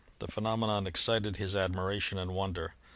[0.17, 2.73] The phenomenon excited his admiration and wonder.